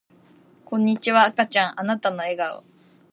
[0.65, 2.63] こんにちは赤ちゃんあなたの笑顔